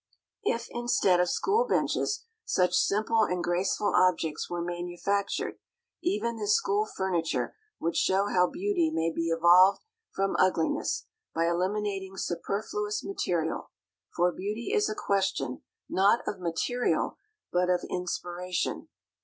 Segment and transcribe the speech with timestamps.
[0.43, 5.59] If, instead of school benches, such simple and graceful objects were manufactured,
[6.01, 12.17] even this school furniture would show how beauty may be evolved from ugliness by eliminating
[12.17, 13.69] superfluous material;
[14.15, 17.17] for beauty is a question, not of material,
[17.51, 18.89] but of inspiration.